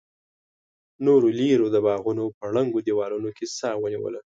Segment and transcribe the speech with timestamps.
[1.05, 4.19] نورو ليرې د باغونو په ړنګو دېوالونو کې سا ونيوله.